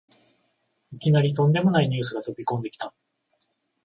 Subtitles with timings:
[0.93, 2.91] いきなりとんでもないニュースが飛びこんできた